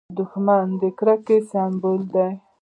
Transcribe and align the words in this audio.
دښمن 0.17 0.65
د 0.81 0.83
کرکې 0.97 1.37
سمبول 1.49 2.01
دی 2.13 2.29